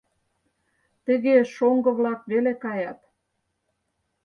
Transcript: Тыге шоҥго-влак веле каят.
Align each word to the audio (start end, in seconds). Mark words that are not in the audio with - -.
Тыге 1.05 1.35
шоҥго-влак 1.55 2.19
веле 2.31 2.53
каят. 2.63 2.99